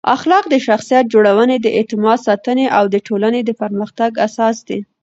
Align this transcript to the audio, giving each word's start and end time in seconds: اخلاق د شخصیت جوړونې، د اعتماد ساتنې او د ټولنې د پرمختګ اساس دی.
اخلاق 0.15 0.43
د 0.49 0.55
شخصیت 0.67 1.05
جوړونې، 1.13 1.57
د 1.61 1.67
اعتماد 1.77 2.19
ساتنې 2.27 2.65
او 2.77 2.83
د 2.93 2.95
ټولنې 3.07 3.41
د 3.45 3.49
پرمختګ 3.61 4.11
اساس 4.27 4.57
دی. 4.67 4.79